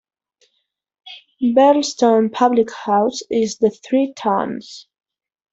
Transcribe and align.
Barlestone's 1.53 2.31
public 2.33 2.71
house 2.73 3.21
is 3.29 3.57
The 3.59 3.69
Three 3.69 4.13
Tuns. 4.15 4.87